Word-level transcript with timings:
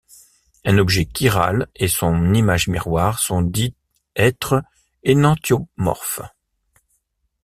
Un 0.65 0.79
objet 0.79 1.05
chiral 1.15 1.67
et 1.75 1.87
son 1.87 2.33
image 2.33 2.67
miroir 2.69 3.19
sont 3.19 3.43
dits 3.43 3.75
être 4.15 4.63
énantiomorphes. 5.03 6.21